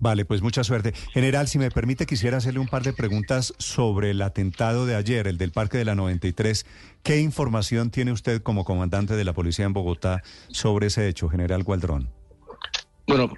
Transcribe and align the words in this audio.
Vale, 0.00 0.24
pues 0.24 0.40
mucha 0.40 0.64
suerte. 0.64 0.94
General, 1.12 1.46
si 1.46 1.58
me 1.58 1.70
permite, 1.70 2.06
quisiera 2.06 2.38
hacerle 2.38 2.58
un 2.58 2.68
par 2.68 2.82
de 2.82 2.94
preguntas 2.94 3.52
sobre 3.58 4.10
el 4.10 4.22
atentado 4.22 4.86
de 4.86 4.96
ayer, 4.96 5.26
el 5.26 5.36
del 5.36 5.52
Parque 5.52 5.76
de 5.76 5.84
la 5.84 5.94
93. 5.94 6.64
¿Qué 7.02 7.20
información 7.20 7.90
tiene 7.90 8.10
usted 8.10 8.42
como 8.42 8.64
comandante 8.64 9.14
de 9.14 9.24
la 9.24 9.34
policía 9.34 9.66
en 9.66 9.74
Bogotá 9.74 10.22
sobre 10.48 10.86
ese 10.86 11.06
hecho, 11.06 11.28
General 11.28 11.62
Gualdrón? 11.62 12.08
Bueno, 13.06 13.30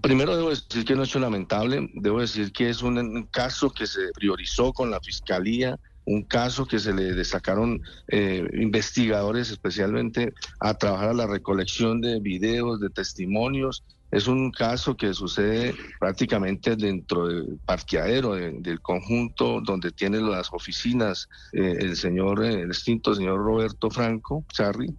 primero 0.00 0.36
debo 0.36 0.48
decir 0.48 0.84
que 0.86 0.94
no 0.94 1.02
es 1.02 1.14
lamentable, 1.14 1.90
debo 1.94 2.20
decir 2.20 2.52
que 2.52 2.70
es 2.70 2.82
un 2.82 3.24
caso 3.30 3.70
que 3.70 3.86
se 3.86 4.12
priorizó 4.14 4.72
con 4.72 4.90
la 4.90 5.00
Fiscalía, 5.00 5.78
un 6.06 6.22
caso 6.22 6.66
que 6.66 6.78
se 6.78 6.94
le 6.94 7.12
destacaron 7.12 7.82
eh, 8.08 8.48
investigadores 8.54 9.50
especialmente 9.50 10.32
a 10.60 10.74
trabajar 10.74 11.10
a 11.10 11.14
la 11.14 11.26
recolección 11.26 12.00
de 12.00 12.20
videos, 12.20 12.80
de 12.80 12.88
testimonios, 12.90 13.82
es 14.10 14.28
un 14.28 14.50
caso 14.50 14.96
que 14.96 15.12
sucede 15.12 15.74
prácticamente 15.98 16.76
dentro 16.76 17.26
del 17.26 17.58
parqueadero 17.64 18.34
del 18.34 18.80
conjunto 18.80 19.60
donde 19.60 19.90
tiene 19.90 20.20
las 20.20 20.52
oficinas 20.52 21.28
eh, 21.52 21.76
el 21.80 21.96
señor, 21.96 22.44
eh, 22.44 22.62
el 22.62 22.68
extinto 22.68 23.14
señor 23.14 23.38
Roberto 23.38 23.90
Franco, 23.90 24.44
Charry, 24.52 24.94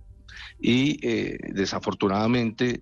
y 0.59 0.99
eh, 1.07 1.37
desafortunadamente 1.53 2.81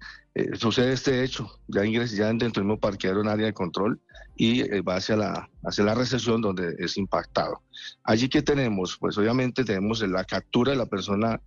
sucede 0.59 0.91
este 0.91 1.23
hecho, 1.23 1.49
ya 1.67 1.85
ingresa 1.85 2.13
ya 2.13 2.27
dentro 2.27 2.49
del 2.49 2.65
mismo 2.65 2.77
parqueadero 2.77 3.21
en 3.21 3.29
área 3.29 3.45
de 3.45 3.53
control 3.53 4.01
y 4.35 4.63
va 4.81 4.97
hacia 4.97 5.15
la, 5.15 5.49
hacia 5.63 5.85
la 5.85 5.95
recesión 5.95 6.41
donde 6.41 6.75
es 6.77 6.97
impactado. 6.97 7.61
Allí 8.03 8.27
que 8.27 8.41
tenemos, 8.41 8.97
pues 8.99 9.17
obviamente 9.17 9.63
tenemos 9.63 10.01
la 10.01 10.25
captura 10.25 10.73
de 10.73 10.77
la 10.77 10.87
persona 10.87 11.39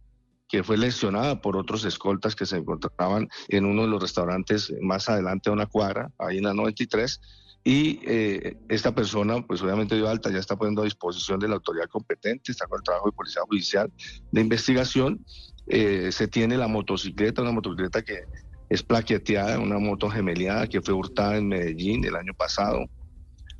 que 0.48 0.64
fue 0.64 0.78
lesionada 0.78 1.40
por 1.40 1.56
otros 1.56 1.84
escoltas 1.84 2.34
que 2.34 2.46
se 2.46 2.56
encontraban 2.56 3.28
en 3.48 3.66
uno 3.66 3.82
de 3.82 3.88
los 3.88 4.02
restaurantes 4.02 4.72
más 4.80 5.08
adelante 5.08 5.50
a 5.50 5.52
una 5.52 5.66
cuadra, 5.66 6.10
ahí 6.18 6.38
en 6.38 6.44
la 6.44 6.54
93. 6.54 7.20
Y 7.64 8.00
eh, 8.06 8.56
esta 8.68 8.94
persona, 8.94 9.42
pues 9.46 9.60
obviamente 9.60 9.94
dio 9.94 10.08
alta, 10.08 10.30
ya 10.30 10.38
está 10.38 10.56
poniendo 10.56 10.80
a 10.80 10.84
disposición 10.84 11.38
de 11.38 11.48
la 11.48 11.56
autoridad 11.56 11.88
competente, 11.88 12.50
está 12.50 12.66
con 12.66 12.78
el 12.78 12.82
trabajo 12.82 13.10
de 13.10 13.16
policía 13.16 13.42
judicial 13.46 13.92
de 14.32 14.40
investigación. 14.40 15.24
Eh, 15.66 16.10
se 16.12 16.28
tiene 16.28 16.56
la 16.56 16.66
motocicleta, 16.66 17.42
una 17.42 17.52
motocicleta 17.52 18.00
que 18.02 18.22
es 18.70 18.82
plaqueteada, 18.82 19.58
una 19.58 19.78
moto 19.78 20.08
gemeleada 20.08 20.66
que 20.66 20.80
fue 20.80 20.94
hurtada 20.94 21.36
en 21.36 21.48
Medellín 21.48 22.04
el 22.06 22.16
año 22.16 22.32
pasado. 22.32 22.86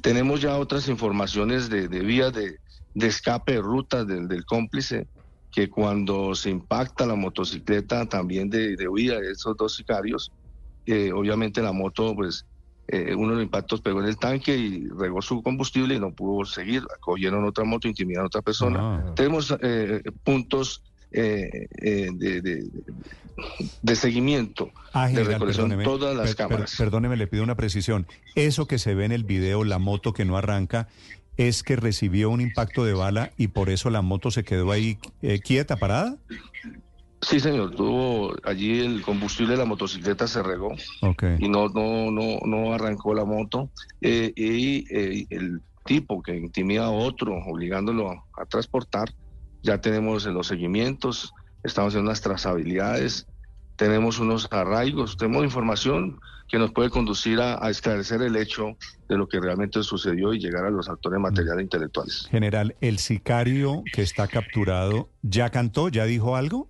Tenemos 0.02 0.40
ya 0.40 0.56
otras 0.56 0.88
informaciones 0.88 1.68
de, 1.68 1.88
vías 1.88 2.32
de, 2.32 2.58
escape 2.94 3.54
de 3.54 3.60
rutas 3.60 4.06
del, 4.06 4.26
del 4.26 4.46
cómplice 4.46 5.06
que 5.58 5.68
cuando 5.68 6.36
se 6.36 6.50
impacta 6.50 7.04
la 7.04 7.16
motocicleta 7.16 8.06
también 8.06 8.48
de, 8.48 8.76
huida 8.86 9.18
de 9.18 9.32
esos 9.32 9.56
dos 9.56 9.74
sicarios, 9.74 10.30
eh, 10.86 11.10
obviamente 11.10 11.60
la 11.60 11.72
moto, 11.72 12.14
pues 12.14 12.46
eh, 12.86 13.12
uno 13.12 13.30
de 13.30 13.34
los 13.38 13.42
impactos 13.42 13.80
pegó 13.80 14.00
en 14.00 14.06
el 14.06 14.16
tanque 14.18 14.56
y 14.56 14.86
regó 14.86 15.20
su 15.20 15.42
combustible 15.42 15.96
y 15.96 15.98
no 15.98 16.12
pudo 16.12 16.44
seguir, 16.44 16.84
cogieron 17.00 17.44
otra 17.44 17.64
moto, 17.64 17.88
intimidaron 17.88 18.26
a 18.26 18.28
otra 18.28 18.40
persona. 18.40 18.78
Ah. 18.80 19.14
Tenemos 19.16 19.52
eh, 19.60 20.00
puntos 20.22 20.80
de, 21.10 21.66
de, 23.82 23.96
seguimiento, 23.96 24.70
ah, 24.92 25.08
de 25.08 25.24
recolección 25.24 25.76
todas 25.82 26.14
las 26.14 26.36
cámaras. 26.36 26.76
perdóneme, 26.78 27.16
le 27.16 27.26
pido 27.26 27.42
una 27.42 27.56
precisión. 27.56 28.06
Eso 28.36 28.68
que 28.68 28.78
se 28.78 28.94
ve 28.94 29.06
en 29.06 29.12
el 29.12 29.24
video, 29.24 29.64
la 29.64 29.80
moto 29.80 30.12
que 30.12 30.24
no 30.24 30.36
arranca, 30.36 30.86
es 31.38 31.62
que 31.62 31.76
recibió 31.76 32.28
un 32.30 32.40
impacto 32.40 32.84
de 32.84 32.92
bala 32.92 33.32
y 33.38 33.48
por 33.48 33.70
eso 33.70 33.88
la 33.88 34.02
moto 34.02 34.30
se 34.30 34.44
quedó 34.44 34.72
ahí 34.72 34.98
eh, 35.22 35.40
quieta, 35.40 35.76
parada? 35.76 36.16
Sí, 37.22 37.40
señor. 37.40 37.74
Tuvo 37.74 38.34
allí 38.44 38.80
el 38.80 39.02
combustible 39.02 39.52
de 39.52 39.58
la 39.58 39.64
motocicleta 39.64 40.26
se 40.26 40.42
regó 40.42 40.74
y 41.38 41.48
no 41.48 41.68
no 41.68 42.10
no 42.10 42.38
no 42.44 42.72
arrancó 42.72 43.14
la 43.14 43.24
moto 43.24 43.70
eh, 44.00 44.32
y 44.36 44.84
eh, 44.94 45.26
el 45.30 45.62
tipo 45.84 46.22
que 46.22 46.36
intimida 46.36 46.86
a 46.86 46.90
otro 46.90 47.34
obligándolo 47.46 48.10
a, 48.10 48.46
transportar 48.46 49.12
ya 49.62 49.80
tenemos 49.80 50.24
los 50.26 50.46
seguimientos, 50.46 51.32
estamos 51.64 51.94
en 51.94 52.02
unas 52.02 52.20
trazabilidades, 52.20 53.26
tenemos 53.78 54.18
unos 54.18 54.48
arraigos, 54.50 55.16
tenemos 55.16 55.44
información 55.44 56.20
que 56.48 56.58
nos 56.58 56.72
puede 56.72 56.90
conducir 56.90 57.40
a, 57.40 57.70
esclarecer 57.70 58.20
el 58.22 58.34
hecho 58.34 58.76
de 59.08 59.16
lo 59.16 59.28
que 59.28 59.38
realmente 59.38 59.82
sucedió 59.84 60.34
y 60.34 60.40
llegar 60.40 60.64
a 60.64 60.70
los 60.70 60.88
actores 60.88 61.20
materiales 61.20 61.62
intelectuales. 61.62 62.26
General, 62.28 62.74
¿el 62.80 62.98
sicario 62.98 63.84
que 63.92 64.02
está 64.02 64.26
capturado 64.26 65.10
ya 65.22 65.50
cantó, 65.50 65.88
ya 65.90 66.06
dijo 66.06 66.34
algo? 66.34 66.68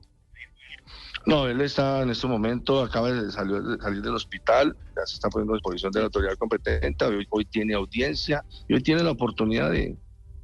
No, 1.25 1.49
él 1.49 1.63
está 1.63 2.03
en 2.03 2.11
este 2.11 2.27
momento, 2.27 2.83
acaba 2.83 3.11
de 3.11 3.31
salir, 3.33 4.03
del 4.03 4.15
hospital, 4.15 4.77
ya 4.95 5.07
se 5.07 5.15
está 5.15 5.31
poniendo 5.31 5.55
a 5.55 5.57
disposición 5.57 5.91
de 5.93 6.01
la 6.01 6.07
autoridad 6.07 6.35
competente, 6.37 7.05
hoy, 7.31 7.45
tiene 7.47 7.73
audiencia 7.73 8.45
y 8.69 8.75
hoy 8.75 8.83
tiene 8.83 9.03
la 9.03 9.13
oportunidad 9.13 9.71
de, 9.71 9.97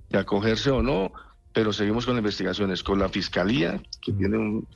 de 0.08 0.18
acogerse 0.18 0.70
o 0.70 0.82
no 0.82 1.12
pero 1.52 1.72
seguimos 1.72 2.04
con 2.04 2.18
investigaciones 2.18 2.82
con 2.82 2.98
la 2.98 3.08
fiscalía, 3.08 3.80
que 4.02 4.12
tiene 4.12 4.36
un, 4.36 4.66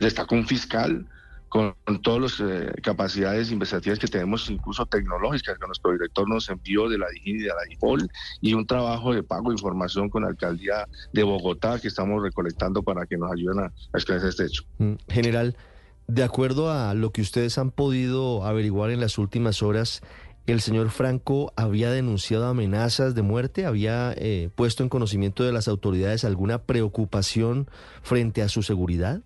destacó 0.00 0.34
un 0.34 0.46
fiscal, 0.46 1.06
con, 1.54 1.72
todas 2.02 2.20
las 2.20 2.40
eh, 2.40 2.72
capacidades 2.82 3.52
investigativas 3.52 4.00
que 4.00 4.08
tenemos, 4.08 4.50
incluso 4.50 4.84
tecnológicas, 4.86 5.56
que 5.56 5.66
nuestro 5.68 5.92
director 5.92 6.28
nos 6.28 6.48
envió 6.48 6.88
de 6.88 6.98
la 6.98 7.06
DIGIN 7.10 7.36
y 7.36 7.42
de 7.42 7.48
la 7.48 7.62
DIPOL, 7.68 8.08
y 8.40 8.54
un 8.54 8.66
trabajo 8.66 9.14
de 9.14 9.22
pago 9.22 9.50
de 9.50 9.54
información 9.54 10.08
con 10.08 10.22
la 10.22 10.30
alcaldía 10.30 10.88
de 11.12 11.22
Bogotá 11.22 11.78
que 11.78 11.86
estamos 11.86 12.20
recolectando 12.24 12.82
para 12.82 13.06
que 13.06 13.16
nos 13.16 13.30
ayuden 13.30 13.60
a, 13.60 13.66
a 13.66 13.96
esclarecer 13.98 14.30
este 14.30 14.46
hecho. 14.46 14.64
Mm, 14.78 14.94
general, 15.08 15.56
de 16.08 16.24
acuerdo 16.24 16.72
a 16.72 16.92
lo 16.92 17.12
que 17.12 17.22
ustedes 17.22 17.56
han 17.56 17.70
podido 17.70 18.44
averiguar 18.44 18.90
en 18.90 18.98
las 18.98 19.16
últimas 19.16 19.62
horas, 19.62 20.02
el 20.48 20.60
señor 20.60 20.90
Franco 20.90 21.52
había 21.54 21.88
denunciado 21.92 22.48
amenazas 22.48 23.14
de 23.14 23.22
muerte, 23.22 23.64
había 23.64 24.12
eh, 24.16 24.50
puesto 24.56 24.82
en 24.82 24.88
conocimiento 24.88 25.44
de 25.44 25.52
las 25.52 25.68
autoridades 25.68 26.24
alguna 26.24 26.62
preocupación 26.62 27.70
frente 28.02 28.42
a 28.42 28.48
su 28.48 28.64
seguridad. 28.64 29.22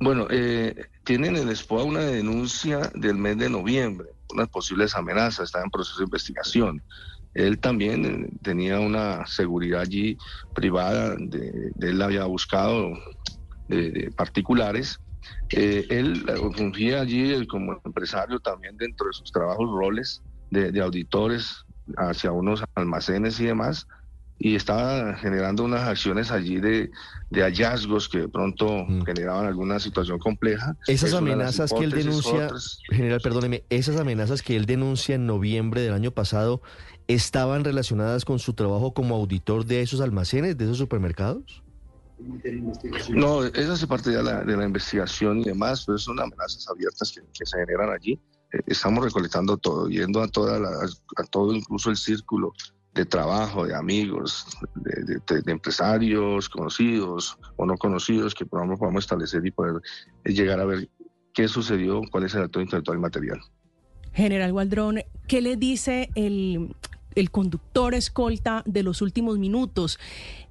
Bueno, 0.00 0.28
eh, 0.30 0.74
tienen 1.04 1.36
en 1.36 1.48
el 1.48 1.56
SPOA 1.56 1.82
una 1.82 2.00
denuncia 2.00 2.90
del 2.94 3.16
mes 3.16 3.36
de 3.36 3.50
noviembre, 3.50 4.08
unas 4.32 4.48
posibles 4.48 4.94
amenazas, 4.94 5.46
está 5.46 5.62
en 5.62 5.70
proceso 5.70 5.98
de 5.98 6.04
investigación. 6.04 6.82
Él 7.34 7.58
también 7.58 8.04
eh, 8.04 8.28
tenía 8.42 8.78
una 8.78 9.26
seguridad 9.26 9.80
allí 9.80 10.16
privada, 10.54 11.16
de, 11.18 11.72
él 11.80 12.00
había 12.00 12.24
buscado 12.26 12.92
de, 13.66 14.12
particulares. 14.16 15.00
Eh, 15.50 15.84
él 15.90 16.24
fungía 16.56 17.00
allí 17.00 17.44
como 17.48 17.80
empresario 17.84 18.38
también 18.38 18.76
dentro 18.76 19.08
de 19.08 19.14
sus 19.14 19.32
trabajos, 19.32 19.68
roles 19.68 20.22
de 20.50 20.80
auditores 20.80 21.64
hacia 21.96 22.32
unos 22.32 22.62
almacenes 22.74 23.38
y 23.40 23.46
demás 23.46 23.86
y 24.38 24.54
estaba 24.54 25.14
generando 25.14 25.64
unas 25.64 25.82
acciones 25.88 26.30
allí 26.30 26.60
de, 26.60 26.90
hallazgos 27.32 28.08
que 28.08 28.20
de 28.20 28.28
pronto 28.28 28.84
mm. 28.86 29.02
generaban 29.02 29.46
alguna 29.46 29.80
situación 29.80 30.18
compleja. 30.18 30.76
Esas 30.86 31.14
amenazas 31.14 31.72
que 31.72 31.84
él 31.84 31.90
denuncia, 31.90 32.50
general, 32.90 33.20
perdóneme, 33.20 33.64
esas 33.68 33.96
amenazas 33.96 34.42
que 34.42 34.56
él 34.56 34.66
denuncia 34.66 35.16
en 35.16 35.26
noviembre 35.26 35.80
del 35.80 35.92
año 35.92 36.12
pasado, 36.12 36.62
¿estaban 37.08 37.64
relacionadas 37.64 38.24
con 38.24 38.38
su 38.38 38.54
trabajo 38.54 38.94
como 38.94 39.16
auditor 39.16 39.64
de 39.64 39.82
esos 39.82 40.00
almacenes, 40.00 40.56
de 40.56 40.64
esos 40.64 40.78
supermercados? 40.78 41.62
No, 43.10 43.44
esa 43.44 43.74
es 43.74 43.86
parte 43.86 44.10
de 44.10 44.22
la, 44.22 44.42
de 44.42 44.56
la 44.56 44.64
investigación 44.64 45.38
y 45.40 45.44
demás, 45.44 45.84
pero 45.84 45.98
son 45.98 46.18
amenazas 46.20 46.66
abiertas 46.68 47.12
que, 47.12 47.44
se 47.44 47.58
generan 47.58 47.90
allí. 47.90 48.20
Eh, 48.52 48.60
estamos 48.66 49.04
recolectando 49.04 49.56
todo, 49.56 49.88
yendo 49.88 50.22
a, 50.22 50.28
toda 50.28 50.58
a 50.58 51.22
todo 51.24 51.54
incluso 51.54 51.90
el 51.90 51.96
círculo 51.96 52.52
de 52.98 53.06
trabajo, 53.06 53.64
de 53.64 53.76
amigos, 53.76 54.44
de, 54.74 55.20
empresarios 55.46 56.48
conocidos 56.48 57.38
o 57.56 57.64
no 57.64 57.76
conocidos 57.76 58.34
que 58.34 58.44
podamos, 58.44 58.76
podamos 58.76 59.04
establecer 59.04 59.46
y 59.46 59.52
poder 59.52 59.80
llegar 60.24 60.58
a 60.58 60.64
ver 60.64 60.88
qué 61.32 61.46
sucedió, 61.46 62.02
cuál 62.10 62.24
es 62.24 62.34
el 62.34 62.42
acto 62.42 62.60
intelectual 62.60 62.98
y 62.98 63.00
material. 63.00 63.40
General 64.12 64.52
Waldrón, 64.52 65.02
¿qué 65.28 65.40
le 65.40 65.56
dice 65.56 66.10
el, 66.16 66.74
el 67.14 67.30
conductor 67.30 67.94
escolta 67.94 68.64
de 68.66 68.82
los 68.82 69.00
últimos 69.00 69.38
minutos? 69.38 70.00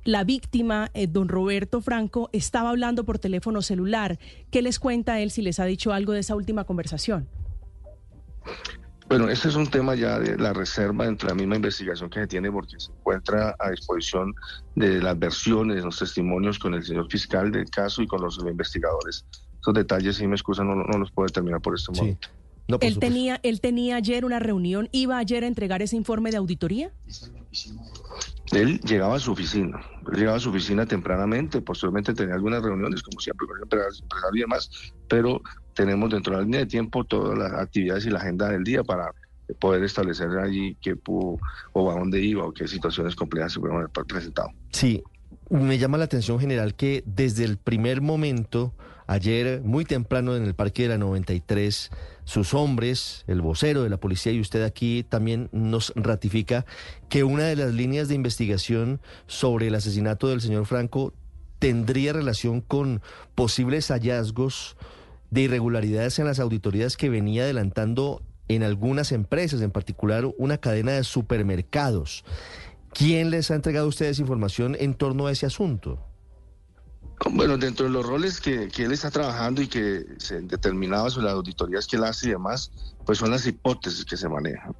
La 0.05 0.23
víctima, 0.23 0.89
eh, 0.93 1.07
don 1.07 1.27
Roberto 1.27 1.81
Franco, 1.81 2.29
estaba 2.31 2.69
hablando 2.69 3.03
por 3.03 3.19
teléfono 3.19 3.61
celular. 3.61 4.19
¿Qué 4.51 4.61
les 4.61 4.79
cuenta 4.79 5.19
él 5.19 5.31
si 5.31 5.41
les 5.41 5.59
ha 5.59 5.65
dicho 5.65 5.91
algo 5.91 6.13
de 6.13 6.21
esa 6.21 6.33
última 6.33 6.63
conversación? 6.63 7.27
Bueno, 9.09 9.29
este 9.29 9.47
es 9.47 9.55
un 9.55 9.67
tema 9.67 9.95
ya 9.95 10.19
de 10.19 10.37
la 10.37 10.51
reserva 10.51 11.05
entre 11.05 11.29
la 11.29 11.35
misma 11.35 11.55
investigación 11.55 12.09
que 12.09 12.19
se 12.19 12.27
tiene 12.27 12.51
porque 12.51 12.77
se 12.77 12.91
encuentra 12.91 13.55
a 13.57 13.69
disposición 13.69 14.35
de 14.75 15.01
las 15.01 15.17
versiones, 15.17 15.83
los 15.83 15.97
testimonios 15.97 16.59
con 16.59 16.73
el 16.73 16.83
señor 16.83 17.09
fiscal 17.09 17.51
del 17.51 17.69
caso 17.69 18.01
y 18.01 18.07
con 18.07 18.21
los 18.21 18.37
investigadores. 18.39 19.25
Esos 19.61 19.73
detalles, 19.73 20.17
si 20.17 20.27
me 20.27 20.35
excusan, 20.35 20.67
no, 20.67 20.75
no 20.75 20.97
los 20.97 21.11
puedo 21.11 21.27
determinar 21.27 21.61
por 21.61 21.75
este 21.75 21.93
momento. 21.93 22.27
él, 22.81 22.99
tenía, 22.99 23.39
él 23.43 23.61
tenía 23.61 23.95
ayer 23.95 24.25
una 24.25 24.39
reunión, 24.39 24.89
iba 24.91 25.17
ayer 25.17 25.45
a 25.45 25.47
entregar 25.47 25.81
ese 25.81 25.95
informe 25.95 26.31
de 26.31 26.37
auditoría. 26.37 26.91
Él 28.51 28.79
llegaba 28.81 29.15
a 29.15 29.19
su 29.19 29.33
oficina, 29.33 29.81
él 30.11 30.19
llegaba 30.19 30.37
a 30.37 30.39
su 30.39 30.49
oficina 30.49 30.85
tempranamente, 30.85 31.61
posteriormente 31.61 32.13
tenía 32.13 32.35
algunas 32.35 32.63
reuniones, 32.63 33.03
como 33.03 33.19
siempre, 33.19 33.45
con 33.45 33.57
el 33.57 33.63
empresario 33.63 34.37
y 34.37 34.39
demás, 34.39 34.93
pero 35.09 35.41
tenemos 35.73 36.09
dentro 36.09 36.33
de 36.33 36.39
la 36.39 36.43
línea 36.43 36.59
de 36.61 36.65
tiempo 36.65 37.03
todas 37.03 37.37
las 37.37 37.51
actividades 37.53 38.05
y 38.05 38.09
la 38.09 38.19
agenda 38.19 38.49
del 38.49 38.63
día 38.63 38.83
para 38.83 39.11
poder 39.59 39.83
establecer 39.83 40.29
allí 40.39 40.77
qué 40.81 40.95
pudo 40.95 41.37
o 41.73 41.91
a 41.91 41.95
dónde 41.95 42.21
iba 42.21 42.45
o 42.45 42.53
qué 42.53 42.67
situaciones 42.67 43.15
complejas 43.15 43.53
se 43.53 43.59
haber 43.59 43.89
presentado. 43.89 44.49
Sí, 44.71 45.03
me 45.49 45.77
llama 45.77 45.97
la 45.97 46.05
atención 46.05 46.39
general 46.39 46.75
que 46.75 47.03
desde 47.05 47.45
el 47.45 47.57
primer 47.57 48.01
momento, 48.01 48.73
ayer 49.07 49.61
muy 49.63 49.85
temprano 49.85 50.35
en 50.35 50.43
el 50.43 50.53
Parque 50.53 50.83
de 50.83 50.89
la 50.89 50.97
93, 50.97 51.89
sus 52.25 52.53
hombres, 52.53 53.23
el 53.27 53.41
vocero 53.41 53.83
de 53.83 53.89
la 53.89 53.97
policía 53.97 54.33
y 54.33 54.41
usted 54.41 54.63
aquí 54.63 55.03
también 55.07 55.49
nos 55.51 55.93
ratifica 55.95 56.65
que 57.09 57.23
una 57.23 57.45
de 57.45 57.55
las 57.55 57.73
líneas 57.73 58.09
de 58.09 58.15
investigación 58.15 59.01
sobre 59.25 59.67
el 59.67 59.75
asesinato 59.75 60.27
del 60.27 60.41
señor 60.41 60.65
Franco 60.65 61.13
tendría 61.59 62.13
relación 62.13 62.61
con 62.61 63.01
posibles 63.33 63.87
hallazgos 63.87 64.75
de 65.31 65.41
irregularidades 65.41 66.19
en 66.19 66.25
las 66.25 66.39
auditorías 66.39 66.97
que 66.97 67.09
venía 67.09 67.43
adelantando 67.43 68.21
en 68.49 68.63
algunas 68.63 69.11
empresas, 69.11 69.61
en 69.61 69.71
particular 69.71 70.25
una 70.37 70.57
cadena 70.57 70.91
de 70.93 71.03
supermercados. 71.03 72.23
¿Quién 72.93 73.29
les 73.29 73.51
ha 73.51 73.55
entregado 73.55 73.85
a 73.85 73.89
ustedes 73.89 74.19
información 74.19 74.75
en 74.79 74.93
torno 74.93 75.27
a 75.27 75.31
ese 75.31 75.45
asunto? 75.45 75.99
Bueno, 77.25 77.57
dentro 77.57 77.87
de 77.87 77.91
los 77.91 78.05
roles 78.05 78.39
que, 78.39 78.69
él 78.77 78.91
está 78.91 79.09
trabajando 79.09 79.61
y 79.61 79.67
que 79.67 80.05
se 80.17 80.41
determinaba 80.41 81.09
sobre 81.09 81.25
las 81.25 81.35
auditorías 81.35 81.87
que 81.87 81.95
él 81.95 82.03
hace 82.03 82.27
y 82.27 82.31
demás, 82.31 82.71
pues 83.05 83.17
son 83.17 83.31
las 83.31 83.45
hipótesis 83.47 84.05
que 84.05 84.17
se 84.17 84.29
manejan, 84.29 84.73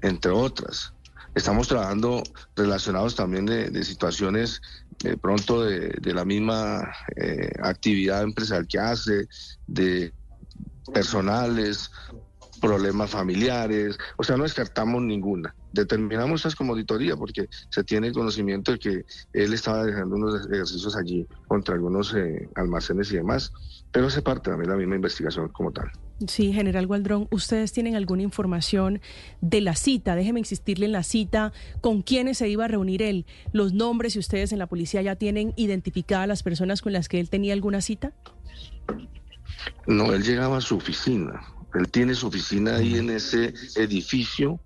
entre 0.00 0.30
otras. 0.30 0.92
Estamos 1.34 1.68
trabajando 1.68 2.22
relacionados 2.54 3.14
también 3.14 3.44
de, 3.44 3.84
situaciones 3.84 4.62
de 5.00 5.18
pronto 5.18 5.64
de, 5.64 6.14
la 6.14 6.24
misma 6.24 6.94
eh, 7.14 7.52
actividad 7.62 8.22
empresarial 8.22 8.66
que 8.66 8.78
hace, 8.78 9.28
de 9.66 10.14
personales, 10.94 11.90
problemas 12.60 13.10
familiares, 13.10 13.98
o 14.16 14.24
sea, 14.24 14.38
no 14.38 14.44
descartamos 14.44 15.02
ninguna. 15.02 15.54
Determinamos 15.76 16.40
esas 16.40 16.54
como 16.54 16.72
auditoría 16.72 17.16
porque 17.16 17.48
se 17.70 17.84
tiene 17.84 18.12
conocimiento 18.12 18.72
de 18.72 18.78
que 18.78 19.04
él 19.32 19.52
estaba 19.52 19.84
dejando 19.84 20.16
unos 20.16 20.46
ejercicios 20.46 20.96
allí 20.96 21.26
contra 21.46 21.74
algunos 21.74 22.14
eh, 22.14 22.48
almacenes 22.54 23.12
y 23.12 23.16
demás, 23.16 23.52
pero 23.92 24.10
se 24.10 24.22
parte 24.22 24.50
también 24.50 24.70
la 24.70 24.76
misma 24.76 24.96
investigación 24.96 25.48
como 25.50 25.72
tal. 25.72 25.90
Sí, 26.26 26.52
general 26.54 26.86
Gualdrón, 26.86 27.28
¿ustedes 27.30 27.72
tienen 27.72 27.94
alguna 27.94 28.22
información 28.22 29.02
de 29.42 29.60
la 29.60 29.76
cita? 29.76 30.16
Déjeme 30.16 30.40
insistirle 30.40 30.86
en 30.86 30.92
la 30.92 31.02
cita, 31.02 31.52
con 31.82 32.00
quiénes 32.00 32.38
se 32.38 32.48
iba 32.48 32.64
a 32.64 32.68
reunir 32.68 33.02
él, 33.02 33.26
los 33.52 33.74
nombres, 33.74 34.14
si 34.14 34.18
ustedes 34.18 34.50
en 34.52 34.58
la 34.58 34.66
policía 34.66 35.02
ya 35.02 35.16
tienen 35.16 35.52
identificadas 35.56 36.26
las 36.26 36.42
personas 36.42 36.80
con 36.80 36.94
las 36.94 37.10
que 37.10 37.20
él 37.20 37.28
tenía 37.28 37.52
alguna 37.52 37.82
cita. 37.82 38.14
No, 39.86 40.14
él 40.14 40.22
llegaba 40.22 40.56
a 40.56 40.60
su 40.62 40.76
oficina, 40.76 41.42
él 41.74 41.90
tiene 41.90 42.14
su 42.14 42.28
oficina 42.28 42.76
ahí 42.76 42.96
en 42.96 43.10
ese 43.10 43.52
edificio, 43.74 44.58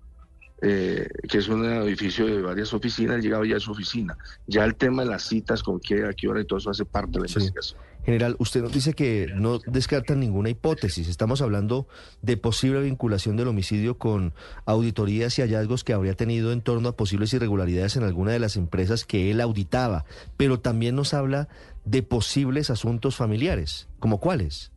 eh, 0.61 1.07
que 1.27 1.39
es 1.39 1.47
un 1.47 1.65
edificio 1.65 2.27
de 2.27 2.41
varias 2.41 2.73
oficinas, 2.73 3.15
él 3.15 3.21
llegaba 3.23 3.45
ya 3.45 3.57
a 3.57 3.59
su 3.59 3.71
oficina. 3.71 4.17
Ya 4.47 4.63
el 4.63 4.75
tema 4.75 5.03
de 5.03 5.09
las 5.09 5.23
citas, 5.23 5.63
con 5.63 5.79
qué, 5.79 6.05
a 6.05 6.13
qué 6.13 6.27
hora 6.27 6.41
y 6.41 6.45
todo 6.45 6.59
eso 6.59 6.69
hace 6.69 6.85
parte 6.85 7.13
de 7.13 7.19
la 7.21 7.27
investigación. 7.27 7.81
General, 8.05 8.35
usted 8.39 8.63
nos 8.63 8.71
dice 8.71 8.93
que 8.93 9.27
no 9.35 9.59
descarta 9.59 10.15
ninguna 10.15 10.49
hipótesis. 10.49 11.07
Estamos 11.07 11.41
hablando 11.41 11.87
de 12.23 12.35
posible 12.35 12.81
vinculación 12.81 13.37
del 13.37 13.47
homicidio 13.47 13.99
con 13.99 14.33
auditorías 14.65 15.37
y 15.37 15.43
hallazgos 15.43 15.83
que 15.83 15.93
habría 15.93 16.15
tenido 16.15 16.51
en 16.51 16.61
torno 16.61 16.89
a 16.89 16.95
posibles 16.95 17.31
irregularidades 17.33 17.97
en 17.97 18.03
alguna 18.03 18.31
de 18.31 18.39
las 18.39 18.55
empresas 18.55 19.05
que 19.05 19.29
él 19.29 19.39
auditaba. 19.39 20.05
Pero 20.35 20.59
también 20.59 20.95
nos 20.95 21.13
habla 21.13 21.47
de 21.85 22.01
posibles 22.01 22.71
asuntos 22.71 23.15
familiares. 23.15 23.87
¿Como 23.99 24.19
cuáles? 24.19 24.70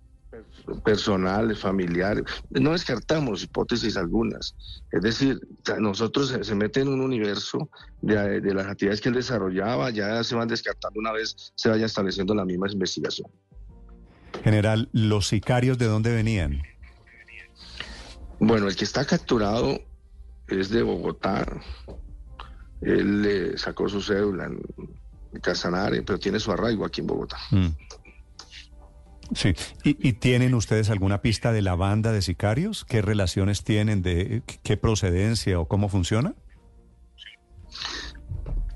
Personales, 0.84 1.58
familiares. 1.58 2.24
No 2.50 2.72
descartamos 2.72 3.42
hipótesis 3.42 3.96
algunas. 3.96 4.54
Es 4.92 5.02
decir, 5.02 5.40
nosotros 5.78 6.36
se, 6.40 6.54
mete 6.54 6.80
en 6.80 6.88
un 6.88 7.00
universo 7.00 7.68
de, 8.00 8.40
las 8.54 8.66
actividades 8.66 9.00
que 9.00 9.08
él 9.08 9.14
desarrollaba, 9.14 9.90
ya 9.90 10.22
se 10.24 10.34
van 10.34 10.48
descartando 10.48 11.00
una 11.00 11.12
vez 11.12 11.52
se 11.54 11.68
vaya 11.68 11.86
estableciendo 11.86 12.34
la 12.34 12.44
misma 12.44 12.70
investigación. 12.70 13.30
General, 14.42 14.88
¿los 14.92 15.28
sicarios 15.28 15.78
de 15.78 15.86
dónde 15.86 16.12
venían? 16.12 16.62
Bueno, 18.40 18.68
el 18.68 18.76
que 18.76 18.84
está 18.84 19.04
capturado 19.04 19.80
es 20.48 20.68
de 20.70 20.82
Bogotá. 20.82 21.46
Él 22.80 23.22
le 23.22 23.58
sacó 23.58 23.88
su 23.88 24.02
cédula 24.02 24.46
en 24.46 25.40
Casanare, 25.40 26.02
pero 26.02 26.18
tiene 26.18 26.38
su 26.40 26.52
arraigo 26.52 26.84
aquí 26.84 27.00
en 27.00 27.06
Bogotá. 27.06 27.38
Mm. 27.50 27.68
Sí, 29.32 29.54
¿Y, 29.82 30.12
tienen 30.14 30.54
ustedes 30.54 30.90
alguna 30.90 31.22
pista 31.22 31.52
de 31.52 31.62
la 31.62 31.74
banda 31.74 32.12
de 32.12 32.22
sicarios? 32.22 32.84
¿Qué 32.84 33.02
relaciones 33.02 33.64
tienen, 33.64 34.02
de 34.02 34.42
qué 34.62 34.76
procedencia 34.76 35.58
o 35.58 35.66
cómo 35.66 35.88
funciona? 35.88 36.34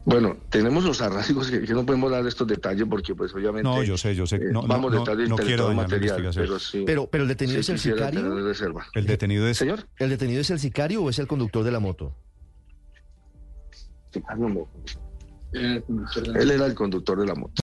Bueno, 0.04 0.38
tenemos 0.48 0.84
los 0.84 1.02
arraigos 1.02 1.50
que, 1.50 1.60
no 1.60 1.84
podemos 1.84 2.10
dar 2.10 2.26
estos 2.26 2.46
detalles 2.46 2.86
porque 2.88 3.14
pues 3.14 3.34
obviamente... 3.34 3.68
No, 3.68 3.82
yo 3.82 3.98
sé, 3.98 4.14
yo 4.14 4.26
sé. 4.26 4.36
Eh, 4.36 4.48
no, 4.50 4.62
vamos 4.62 4.90
no, 4.90 5.00
detalles 5.00 5.28
no, 5.28 5.36
quiero 5.36 5.72
material, 5.74 6.30
pero, 6.34 6.58
sí, 6.58 6.82
pero, 6.86 7.08
pero 7.10 7.24
el 7.24 7.28
detenido 7.28 7.60
es 7.60 7.68
el 7.68 7.78
sicario. 7.78 8.38
El 8.94 9.06
detenido 9.06 9.46
es... 9.46 9.58
¿Señor? 9.58 9.86
¿El 9.98 10.08
detenido 10.08 10.40
es 10.40 10.48
el 10.48 10.60
sicario 10.60 11.02
o 11.02 11.10
es 11.10 11.18
el 11.18 11.26
conductor 11.26 11.62
de 11.62 11.72
la 11.72 11.78
moto? 11.78 12.14
Él 15.52 16.50
era 16.50 16.64
el 16.66 16.74
conductor 16.74 17.20
de 17.20 17.26
la 17.26 17.34
moto. 17.34 17.52